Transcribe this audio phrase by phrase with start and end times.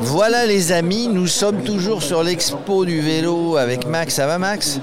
[0.00, 4.14] Voilà les amis, nous sommes toujours sur l'expo du vélo avec Max.
[4.14, 4.80] Ça va Max?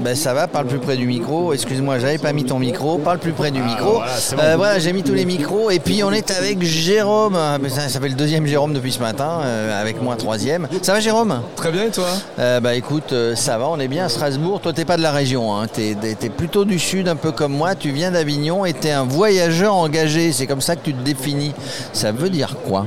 [0.00, 1.52] Ben ça va, parle plus près du micro.
[1.52, 2.98] Excuse-moi, j'avais pas mis ton micro.
[2.98, 4.00] Parle plus près du micro.
[4.38, 5.70] Euh, voilà, j'ai mis tous les micros.
[5.70, 7.36] Et puis on est avec Jérôme.
[7.36, 10.68] Ah, Ça, fait le deuxième Jérôme depuis ce matin, euh, avec moi troisième.
[10.82, 11.40] Ça va Jérôme?
[11.56, 12.08] Très bien et toi?
[12.38, 14.60] Euh, Bah écoute, ça va, on est bien à Strasbourg.
[14.60, 15.66] Toi t'es pas de la région, hein.
[15.66, 17.74] t'es, t'es plutôt du sud, un peu comme moi.
[17.74, 20.32] Tu viens d'Avignon et t'es un voyageur engagé.
[20.32, 21.52] C'est comme ça que tu te définis.
[21.92, 22.86] Ça veut dire quoi?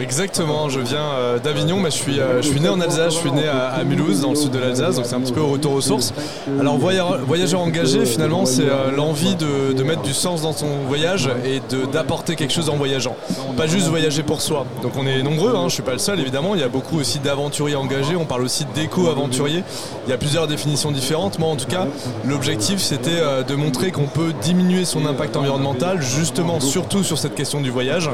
[0.00, 3.18] Exactement, je viens euh, d'Avignon, mais je suis, euh, je suis né en Alsace, je
[3.18, 5.48] suis né à, Mulhouse, dans le sud de l'Alsace, donc c'est un petit peu au
[5.48, 6.14] retour aux sources.
[6.60, 10.68] Alors voya- voyageur engagé, finalement, c'est euh, l'envie de, de mettre du sens dans son
[10.86, 11.60] voyage et
[11.92, 13.16] d'apporter quelque chose en voyageant.
[13.56, 14.66] Pas juste voyager pour soi.
[14.82, 16.98] Donc on est nombreux, hein, je suis pas le seul évidemment, il y a beaucoup
[17.00, 19.64] aussi d'aventuriers engagés, on parle aussi d'éco-aventuriers.
[20.06, 21.38] Il y a plusieurs définitions différentes.
[21.40, 21.86] Moi en tout cas,
[22.24, 27.60] l'objectif c'était de montrer qu'on peut diminuer son impact environnemental, justement surtout sur cette question
[27.60, 28.10] du voyage,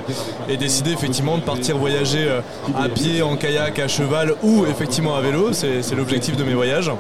[0.49, 2.41] et décider effectivement de partir voyager euh,
[2.77, 6.91] à pied, en kayak, à cheval ou effectivement à vélo, c'est l'objectif de mes voyages.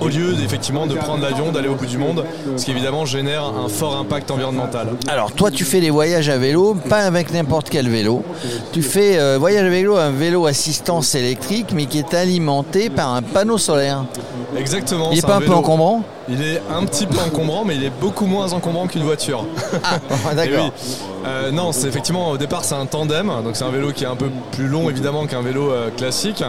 [0.00, 2.24] Au lieu effectivement de prendre l'avion, d'aller au bout du monde,
[2.56, 4.88] ce qui évidemment génère un fort impact environnemental.
[5.08, 8.22] Alors toi tu fais des voyages à vélo, pas avec n'importe quel vélo.
[8.72, 13.14] Tu fais euh, voyage à vélo, un vélo assistance électrique, mais qui est alimenté par
[13.14, 14.04] un panneau solaire.
[14.56, 15.10] Exactement.
[15.12, 16.02] Il est c'est pas un peu encombrant?
[16.28, 19.44] Il est un petit peu encombrant, mais il est beaucoup moins encombrant qu'une voiture.
[19.82, 20.72] Ah, d'accord.
[20.82, 20.96] oui.
[21.26, 24.08] Euh, non, c'est effectivement au départ c'est un tandem, donc c'est un vélo qui est
[24.08, 26.42] un peu plus long évidemment qu'un vélo euh, classique,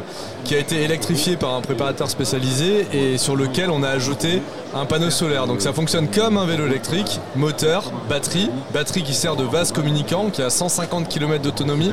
[0.46, 4.42] qui a été électrifié par un préparateur spécialisé et sur lequel on a ajouté
[4.74, 5.48] un panneau solaire.
[5.48, 10.30] Donc ça fonctionne comme un vélo électrique, moteur, batterie, batterie qui sert de vase communicant,
[10.30, 11.92] qui a 150 km d'autonomie.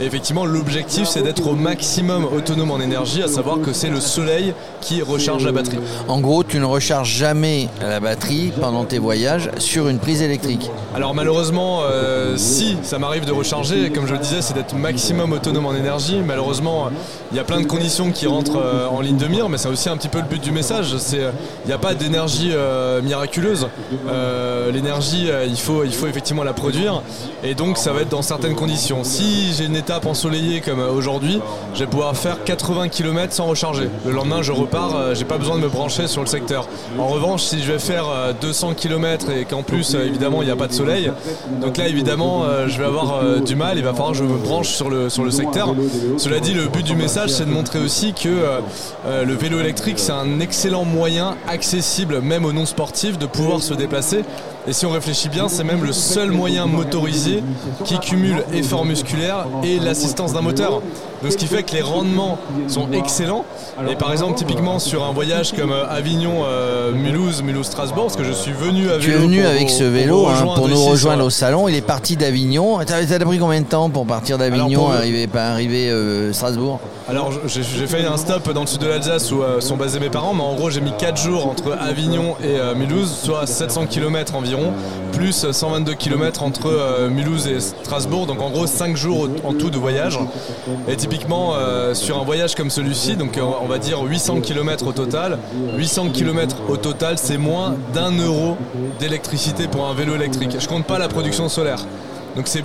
[0.00, 4.00] Et effectivement l'objectif c'est d'être au maximum autonome en énergie, à savoir que c'est le
[4.00, 5.78] soleil qui recharge la batterie.
[6.06, 10.70] En gros, tu ne recharges jamais la batterie pendant tes voyages sur une prise électrique.
[10.94, 15.32] Alors malheureusement, euh, si ça m'arrive de recharger, comme je le disais, c'est d'être maximum
[15.32, 16.20] autonome en énergie.
[16.24, 16.90] Malheureusement,
[17.30, 19.68] il y a plein de conditions qui rentrent euh, en ligne de mire, mais c'est
[19.68, 20.94] aussi un petit peu le but du message.
[21.14, 21.30] Euh,
[21.64, 23.68] il n'y a pas d'énergie euh, miraculeuse.
[24.08, 27.02] Euh, l'énergie, euh, il faut, il faut effectivement la produire,
[27.42, 29.04] et donc ça va être dans certaines conditions.
[29.04, 31.40] Si j'ai une étape ensoleillée comme euh, aujourd'hui,
[31.74, 33.88] je vais pouvoir faire 80 km sans recharger.
[34.06, 36.66] Le lendemain, je repars, euh, j'ai pas besoin de me brancher sur le secteur.
[36.98, 40.46] En revanche, si je vais faire euh, 200 km et qu'en plus, euh, évidemment, il
[40.46, 41.12] n'y a pas de soleil,
[41.60, 43.76] donc là, évidemment, euh, je vais avoir euh, du mal.
[43.76, 45.74] Il va falloir que je me branche sur le, secteur.
[46.16, 49.98] Cela dit, le but du message, c'est de montrer aussi que euh, le vélo électrique,
[49.98, 54.24] c'est un excellent moyen accessible, même aux non-sportifs, de pouvoir se déplacer.
[54.66, 57.42] Et si on réfléchit bien, c'est même le seul moyen motorisé
[57.84, 60.82] qui cumule effort musculaire et l'assistance d'un moteur.
[61.22, 63.44] Donc ce qui fait que les rendements sont excellents.
[63.90, 68.24] Et par exemple, typiquement sur un voyage comme euh, Avignon, euh, Mulhouse, Mulhouse-Strasbourg, parce que
[68.24, 68.98] je suis venu à.
[68.98, 71.68] Tu es venu avec ce vélo hein, pour nous rejoindre au salon.
[71.68, 72.78] Il est parti d'Avignon.
[72.86, 76.78] T'as t'as pris combien de temps pour partir d'Avignon, arriver, pas arriver euh, Strasbourg?
[77.08, 80.10] Alors j'ai fait un stop dans le sud de l'Alsace où euh, sont basés mes
[80.10, 84.34] parents, mais en gros j'ai mis 4 jours entre Avignon et Mulhouse, soit 700 km
[84.34, 84.72] environ,
[85.12, 89.78] plus 122 km entre Mulhouse et Strasbourg, donc en gros 5 jours en tout de
[89.78, 90.18] voyage.
[90.86, 94.86] Et typiquement euh, sur un voyage comme celui-ci, donc euh, on va dire 800 km
[94.86, 95.38] au total,
[95.76, 98.56] 800 km au total c'est moins d'un euro
[99.00, 100.56] d'électricité pour un vélo électrique.
[100.58, 101.78] Je compte pas la production solaire.
[102.36, 102.62] Donc c'est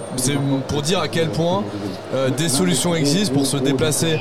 [0.67, 1.63] pour dire à quel point
[2.13, 4.19] euh, des solutions existent pour se déplacer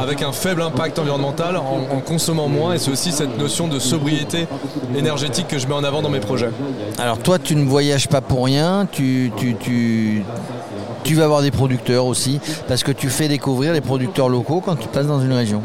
[0.00, 3.78] avec un faible impact environnemental en, en consommant moins et c'est aussi cette notion de
[3.78, 4.46] sobriété
[4.96, 6.50] énergétique que je mets en avant dans mes projets.
[6.98, 8.86] Alors toi, tu ne voyages pas pour rien.
[8.92, 10.22] Tu, tu, tu,
[11.04, 14.76] tu vas voir des producteurs aussi, parce que tu fais découvrir les producteurs locaux quand
[14.76, 15.62] tu passes dans une région.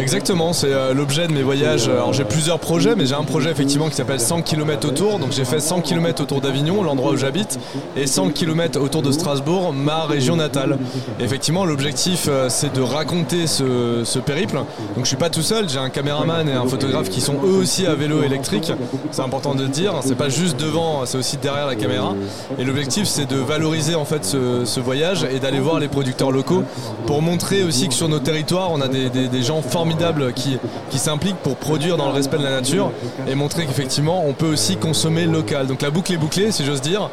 [0.00, 1.86] Exactement, c'est euh, l'objet de mes voyages.
[1.88, 5.18] Alors j'ai plusieurs projets, mais j'ai un projet effectivement qui s'appelle 100 km autour.
[5.18, 7.58] Donc j'ai fait 100 km autour d'Avignon, l'endroit où j'habite,
[7.96, 10.78] et 100 km autour de Strasbourg, ma région natale.
[11.20, 14.56] Effectivement, l'objectif euh, c'est de raconter ce, périple.
[14.96, 17.58] Donc je suis pas tout seul, j'ai un caméraman et un photographe qui sont eux
[17.58, 18.72] aussi à vélo électrique.
[19.10, 22.14] C'est important de le dire, c'est pas juste devant, c'est aussi derrière la caméra.
[22.58, 26.62] Et l'objectif c'est de valoriser en fait ce, voyage et d'aller voir les producteurs locaux
[27.06, 29.89] pour montrer aussi que sur nos territoires on a des- des gens formidables
[30.34, 30.58] qui,
[30.90, 32.90] qui s'impliquent pour produire dans le respect de la nature
[33.28, 35.66] et montrer qu'effectivement on peut aussi consommer local.
[35.66, 37.10] Donc la boucle est bouclée si j'ose dire.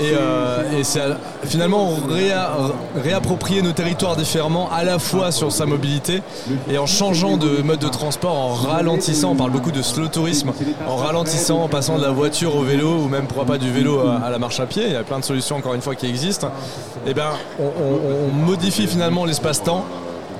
[0.00, 1.00] Et, euh, c'est
[1.44, 2.50] finalement réa-
[3.02, 6.22] réapproprier nos territoires différemment à la fois sur sa mobilité
[6.70, 10.52] et en changeant de mode de transport, en ralentissant, on parle beaucoup de slow tourisme,
[10.88, 14.00] en ralentissant, en passant de la voiture au vélo ou même pourquoi pas du vélo
[14.24, 16.06] à, la marche à pied, il y a plein de solutions encore une fois qui
[16.06, 16.50] existent,
[17.06, 17.12] et
[17.58, 18.00] on, on-
[18.30, 19.84] on modifie finalement l'espace-temps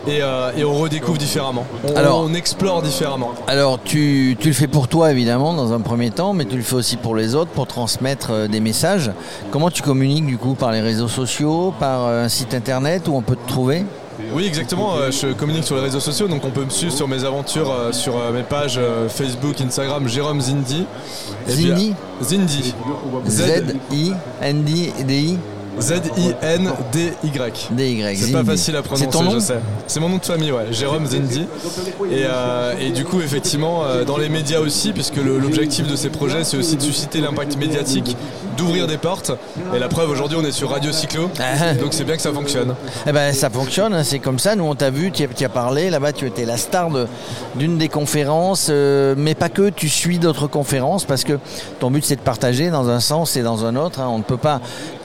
[0.07, 1.65] et, euh, et on redécouvre différemment.
[1.87, 3.33] On, Alors- on explore différemment.
[3.47, 6.63] Alors tu, tu le fais pour toi évidemment dans un premier temps, mais tu le
[6.63, 9.11] fais aussi pour les autres, pour transmettre euh, des messages.
[9.51, 13.15] Comment tu communiques du coup Par les réseaux sociaux, par euh, un site internet où
[13.17, 13.85] on peut te trouver?
[14.33, 14.95] Oui, exactement.
[15.11, 18.15] Je communique sur les réseaux sociaux, donc on peut me suivre sur mes aventures sur
[18.33, 18.81] mes pages
[19.11, 20.85] Facebook, Instagram, Jérôme Zindi.
[21.47, 22.75] Zindi Zindi.
[23.29, 25.39] Z-I-N-D-I
[25.79, 27.69] Z-I-N-D-Y.
[27.71, 28.17] D-Y.
[28.17, 29.59] C'est pas facile à prononcer, C'est ton nom je sais.
[29.87, 31.47] C'est mon nom de famille, ouais, Jérôme Zindi.
[32.11, 36.11] Et, euh, et du coup, effectivement, euh, dans les médias aussi, puisque l'objectif de ces
[36.11, 38.17] projets, c'est aussi de susciter l'impact médiatique,
[38.57, 39.33] d'ouvrir des portes.
[39.75, 41.75] Et la preuve, aujourd'hui, on est sur Radio Cyclo, Ah.
[41.75, 42.75] donc c'est bien que ça fonctionne.
[43.07, 44.57] Eh ben, ça fonctionne, hein, c'est comme ça.
[44.57, 45.91] Nous, on t'a vu, tu as, parlé.
[45.91, 47.07] Là-bas, tu étais la star de-
[47.55, 49.71] d'une des conférences, euh, mais pas que.
[49.71, 51.39] Tu suis d'autres conférences parce que
[51.81, 54.01] ton but, c'est de partager dans un sens et dans un autre.
[54.01, 54.09] hein.
[54.11, 54.61] On ne peut pas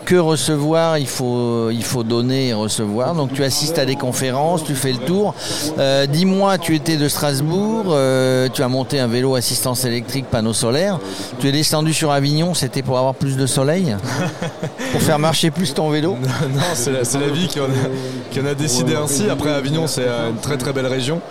[0.06, 3.16] que recevoir, il faut, il faut donner et recevoir.
[3.16, 5.34] Donc, tu assistes à des conférences, tu fais le tour.
[5.80, 10.54] Euh, Dis-moi, tu étais de Strasbourg, euh, tu as monté un vélo assistance électrique panneau
[10.54, 11.00] solaire.
[11.40, 13.96] Tu es descendu sur Avignon, c'était pour avoir plus de soleil
[14.92, 16.18] Pour faire marcher plus ton vélo
[16.54, 17.68] non, c'est la, vie qui en, a,
[18.32, 19.30] qui en a décidé ainsi.
[19.30, 21.22] Après, Avignon, c'est euh, une très très belle région.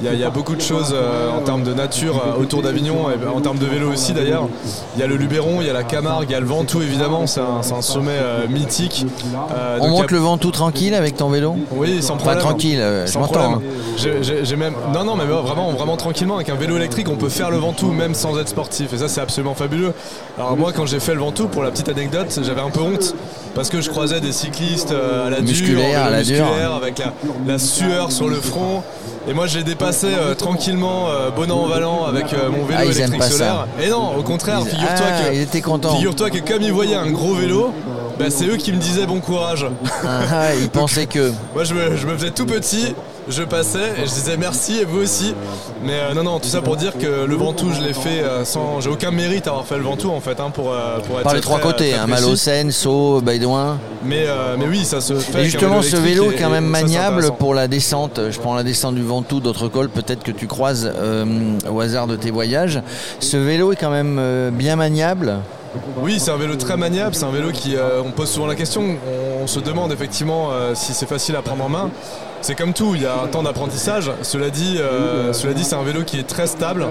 [0.00, 2.40] Il y a, il y a beaucoup de choses euh, en termes de nature euh,
[2.40, 4.48] autour d'Avignon, et en termes de vélo aussi d'ailleurs.
[4.94, 6.80] Il y a le Luberon, il y a la Camargue, il y a le Ventoux
[6.80, 9.04] évidemment, c'est un, sommet euh, mythique.
[9.80, 12.38] On a- monte le vent tout tranquille avec ton vélo Oui, sans Pas problème.
[12.42, 13.32] tranquille, euh, je Sans m'entends.
[13.40, 13.60] problème.
[13.98, 14.40] hein.
[14.42, 17.50] J'ai même non non mais vraiment vraiment tranquillement avec un vélo électrique on peut faire
[17.50, 19.92] le Ventoux même sans être sportif et ça c'est absolument fabuleux.
[20.38, 23.14] Alors moi quand j'ai fait le Ventoux pour la petite anecdote j'avais un peu honte
[23.54, 26.44] parce que je croisais des cyclistes euh, à la Musculaires, dure, en à la dure.
[26.46, 27.12] musculaire, avec la,
[27.46, 28.82] la sueur sur le front
[29.28, 32.84] et moi j'ai dépassé euh, tranquillement euh, Bonan en Valant avec euh, mon vélo Ah,
[32.84, 33.30] électrique ça.
[33.30, 33.66] solaire.
[33.82, 37.34] Et non au contraire Ils- figure-toi Ah, que figure-toi que comme ils voyaient un gros
[37.34, 37.72] vélo
[38.18, 39.66] bah, c'est eux qui me disaient bon courage.
[40.04, 41.32] Ah, ah, ils pensaient que.
[41.54, 42.94] Moi je me, je me faisais tout petit,
[43.28, 45.34] je passais et je disais merci et vous aussi.
[45.84, 48.44] Mais euh, non non tout ça pour dire que le Ventoux je l'ai fait euh,
[48.44, 48.80] sans.
[48.80, 51.24] J'ai aucun mérite à avoir fait le Ventoux en fait hein, pour, euh, pour être
[51.24, 52.06] Par les trois côtés, hein.
[52.06, 53.78] Malocène, Sceaux, Baïdouin.
[54.04, 54.26] Mais,
[54.58, 55.42] mais oui ça se fait.
[55.42, 58.20] Et justement, ce vélo est quand même maniable pour la descente.
[58.30, 60.90] Je prends la descente du Ventoux, d'autres cols, peut-être que tu croises
[61.70, 62.80] au hasard de tes voyages.
[63.20, 65.40] Ce vélo est quand même bien maniable.
[66.02, 68.56] Oui, c'est un vélo très maniable, c'est un vélo qui, euh, on pose souvent la
[68.56, 71.90] question, on, on se demande effectivement euh, si c'est facile à prendre en main.
[72.42, 74.10] C'est comme tout, il y a un temps d'apprentissage.
[74.22, 76.86] Cela dit, euh, cela dit, c'est un vélo qui est très stable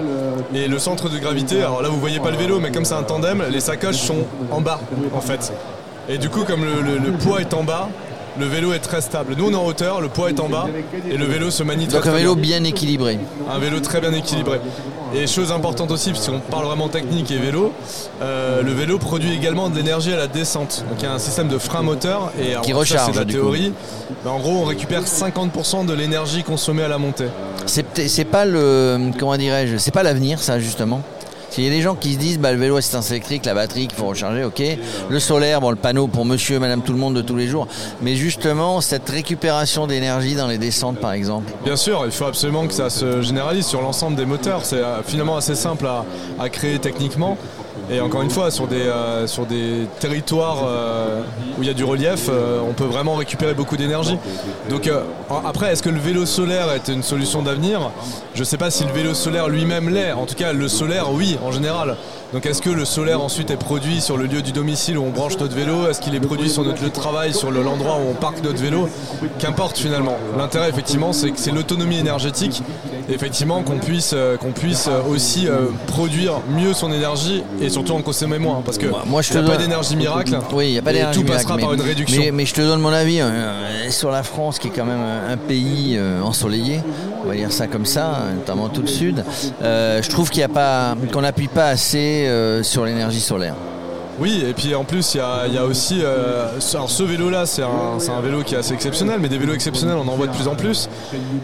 [0.54, 1.58] et le centre de gravité.
[1.62, 4.26] Alors là, vous voyez pas le vélo, mais comme c'est un tandem, les sacoches sont
[4.50, 4.80] en bas
[5.12, 5.52] en fait.
[6.08, 7.88] Et du coup, comme le, le- le poids est en bas,
[8.38, 9.34] le vélo est très stable.
[9.36, 10.66] Nous, on est en hauteur, le poids est en bas
[11.10, 12.60] et le vélo se manie très, Donc un vélo bien.
[12.60, 13.18] bien équilibré.
[13.52, 14.60] Un vélo très bien équilibré.
[15.14, 17.72] Et chose importante aussi, puisqu'on parle vraiment technique et vélo,
[18.22, 20.84] euh, le vélo produit également de l'énergie à la descente.
[20.88, 23.24] Donc il y a un système de frein moteur et Qui ça, recharge, c'est la
[23.24, 23.72] théorie.
[24.24, 27.28] En gros, on récupère 50% de l'énergie consommée à la montée.
[27.66, 29.10] C'est pas le.
[29.18, 31.02] Comment dirais-je C'est pas l'avenir, ça, justement?
[31.58, 33.86] Il y a des gens qui se disent bah, le vélo assistance électrique, la batterie
[33.88, 34.62] qu'il faut recharger, ok.
[35.08, 37.66] Le solaire, bon, le panneau pour monsieur, madame, tout le monde de tous les jours.
[38.00, 41.52] Mais justement, cette récupération d'énergie dans les descentes, par exemple.
[41.64, 44.64] Bien sûr, il faut absolument que ça se généralise sur l'ensemble des moteurs.
[44.64, 46.04] C'est euh, finalement assez simple à,
[46.38, 47.36] à créer techniquement.
[47.92, 51.22] Et encore une fois, sur des, euh, sur des territoires euh,
[51.58, 54.16] où il y a du relief, euh, on peut vraiment récupérer beaucoup d'énergie.
[54.68, 54.88] Donc
[55.44, 57.90] après, est-ce que le vélo solaire est une solution d'avenir?
[58.34, 60.12] Je ne sais pas si le vélo solaire lui-même l'est.
[60.12, 61.96] En tout cas, le solaire, oui, en général.
[62.32, 65.10] Donc est-ce que le solaire ensuite est produit sur le lieu du domicile où on
[65.10, 65.88] branche notre vélo?
[65.90, 68.40] Est-ce qu'il est produit sur notre lieu de travail, sur le- l'endroit où on parque
[68.44, 68.88] notre vélo?
[69.40, 70.16] Qu'importe finalement.
[70.38, 72.62] L'intérêt effectivement c'est que c'est l'autonomie énergétique.
[73.10, 77.92] Effectivement qu'on puisse, euh, qu'on puisse euh, aussi euh, produire mieux son énergie et surtout
[77.92, 78.62] en consommer moins.
[78.64, 80.38] Parce que Moi, je n'y a pas d'énergie miracle.
[80.52, 82.22] Oui, il n'y a pas d'énergie Tout passera miracle, par une réduction.
[82.22, 85.00] Mais, mais je te donne mon avis euh, sur la France, qui est quand même
[85.00, 86.80] un, pays euh, ensoleillé,
[87.24, 89.24] on va dire ça comme ça, notamment tout le sud.
[89.62, 92.28] Euh, je trouve qu'il y a pas, qu'on n'appuie pas assez
[92.62, 93.54] sur l'énergie solaire.
[94.20, 96.00] Oui, et puis en plus, il y a, il y a aussi.
[96.02, 99.38] euh, alors ce vélo-là, c'est un, c'est un vélo qui est assez exceptionnel, mais des
[99.38, 100.88] vélos exceptionnels, on en voit de plus en plus.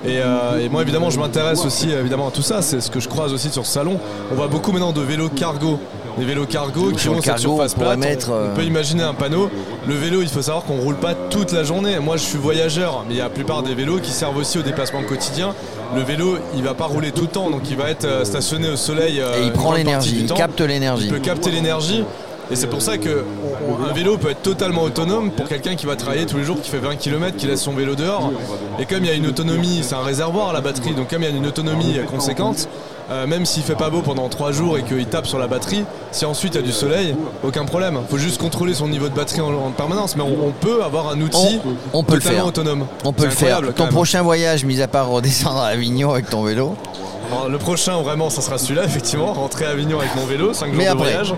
[0.05, 2.61] Et, euh, et moi, évidemment, je m'intéresse aussi évidemment à tout ça.
[2.61, 3.99] C'est ce que je croise aussi sur ce salon.
[4.31, 5.79] On voit beaucoup maintenant de vélos cargo.
[6.19, 7.99] Des vélos cargo qui ont cette surface on plate.
[7.99, 9.51] mettre, On- euh, On peut imaginer un panneau.
[9.87, 11.99] Le vélo, il faut savoir qu'on roule pas toute la journée.
[11.99, 14.59] Moi, je suis voyageur, mais il y a la plupart des vélos qui servent aussi
[14.59, 15.55] au déplacement quotidien.
[15.95, 18.77] Le vélo, il va pas rouler tout le temps, donc il va être stationné au
[18.77, 19.19] soleil.
[19.19, 21.07] Et il prend l'énergie, il capte l'énergie.
[21.07, 22.05] Il peut capter l'énergie.
[22.51, 23.25] Et c'est pour ça que
[23.89, 26.71] un vélo peut être totalement autonome pour quelqu'un qui va travailler tous les jours, qui
[26.71, 28.33] fait 20 km, qui laisse son vélo dehors.
[28.79, 31.31] Et comme il y a une autonomie, c'est un réservoir la batterie, donc comme il
[31.31, 32.69] y a une autonomie conséquente,
[33.11, 35.85] euh, même s'il fait pas beau pendant 3 jours et qu'il tape sur la batterie,
[36.13, 37.99] si ensuite il y a du soleil, aucun problème.
[38.03, 41.21] Il faut juste contrôler son niveau de batterie en, permanence, mais on, peut avoir un
[41.21, 41.61] outil
[41.93, 42.47] on, peut totalement le faire.
[42.47, 42.87] autonome.
[43.05, 43.61] On peut le faire.
[43.75, 46.77] Ton prochain voyage, mis à part redescendre à Avignon avec ton vélo
[47.49, 50.85] le prochain, vraiment, ça sera celui-là, effectivement, rentrer à Avignon avec mon vélo, 5 jours
[50.85, 51.35] de voyage.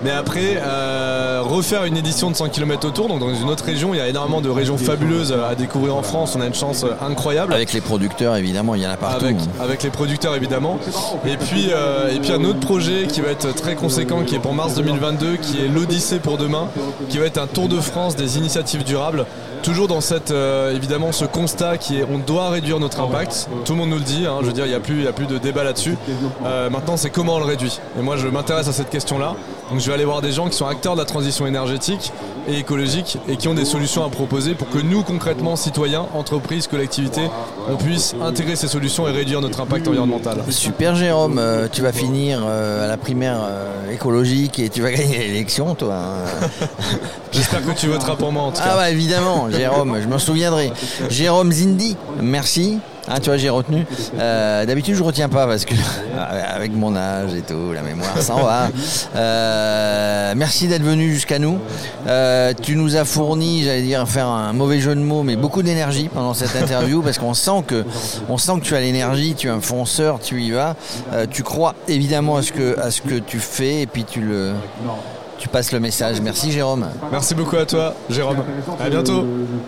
[0.00, 3.94] Mais après, euh, refaire une édition de 100 km autour, donc dans une autre région,
[3.94, 6.34] il y a énormément de régions fabuleuses à découvrir en France.
[6.36, 7.52] On a une chance incroyable.
[7.52, 9.24] Avec les producteurs, évidemment, il y en a partout.
[9.24, 10.78] Avec, avec les producteurs, évidemment.
[11.26, 14.40] Et puis, euh, et puis un autre projet qui va être très conséquent, qui est
[14.40, 16.68] pour mars 2022, qui est l'Odyssée pour demain,
[17.08, 19.26] qui va être un tour de France des initiatives durables.
[19.62, 23.48] Toujours dans cette, euh, évidemment, ce constat qui est on doit réduire notre impact.
[23.64, 25.12] Tout le monde nous le dit, hein, je veux dire, il n'y a, plus, a
[25.12, 25.96] plus de débat là-dessus.
[26.70, 27.78] maintenant, c'est comment on le réduit.
[27.98, 29.34] Et moi, je m'intéresse à cette question-là.
[29.70, 32.12] Donc, je vais aller voir des gens qui sont acteurs de la transition énergétique
[32.48, 36.66] et écologique et qui ont des solutions à proposer pour que nous, concrètement, citoyens, entreprises,
[36.66, 37.28] collectivités,
[37.68, 40.38] on puisse intégrer ces solutions et réduire notre impact environnemental.
[40.48, 44.90] Super Jérôme, euh, tu vas finir euh, à la primaire euh, écologique et tu vas
[44.92, 45.94] gagner l'élection, toi.
[45.94, 46.66] Hein.
[47.32, 48.70] J'espère que tu voteras pour moi en tout cas.
[48.72, 50.72] Ah bah évidemment, Jérôme, je m'en souviendrai.
[51.10, 52.78] Jérôme Zindi, merci.
[53.10, 53.86] Ah, tu vois, j'ai retenu.
[54.18, 55.74] Euh, d'habitude, je retiens pas parce que
[56.54, 58.68] avec mon âge et tout, la mémoire s'en va.
[59.16, 61.58] Euh, merci d'être venu jusqu'à nous.
[62.06, 65.62] Euh, tu nous as fourni, j'allais dire, faire un mauvais jeu de mots, mais beaucoup
[65.62, 67.84] d'énergie pendant cette interview parce qu'on sent que,
[68.28, 70.76] on sent que tu as l'énergie, tu es un fonceur, tu y vas.
[71.30, 74.52] tu crois évidemment à ce que, à ce que tu fais et puis tu le
[75.38, 76.20] tu passes le message.
[76.20, 76.88] Merci Jérôme.
[77.10, 78.38] Merci beaucoup à toi Jérôme.
[78.80, 79.24] À bientôt.